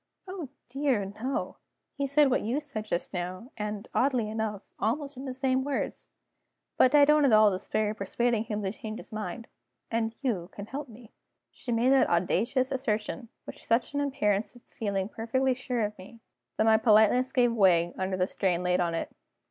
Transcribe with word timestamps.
"Oh 0.27 0.49
dear, 0.67 1.05
no! 1.21 1.57
He 1.93 2.07
said 2.07 2.31
what 2.31 2.41
you 2.41 2.59
said 2.59 2.85
just 2.85 3.13
now, 3.13 3.51
and 3.55 3.87
(oddly 3.93 4.27
enough) 4.31 4.63
almost 4.79 5.15
in 5.15 5.25
the 5.25 5.33
same 5.35 5.63
words. 5.63 6.07
But 6.75 6.95
I 6.95 7.05
don't 7.05 7.23
at 7.23 7.31
all 7.31 7.51
despair 7.51 7.91
of 7.91 7.97
persuading 7.97 8.45
him 8.45 8.63
to 8.63 8.71
change 8.71 8.97
his 8.97 9.11
mind 9.11 9.45
and 9.91 10.15
you 10.21 10.49
can 10.53 10.65
help 10.65 10.89
me." 10.89 11.11
She 11.51 11.71
made 11.71 11.91
that 11.91 12.09
audacious 12.09 12.71
assertion 12.71 13.29
with 13.45 13.59
such 13.59 13.93
an 13.93 14.01
appearance 14.01 14.55
of 14.55 14.63
feeling 14.63 15.07
perfectly 15.07 15.53
sure 15.53 15.85
of 15.85 15.95
me, 15.99 16.19
that 16.57 16.63
my 16.63 16.77
politeness 16.77 17.31
gave 17.31 17.53
way 17.53 17.93
under 17.95 18.17
the 18.17 18.25
strain 18.25 18.63
laid 18.63 18.79
on 18.79 18.95
it. 18.95 19.13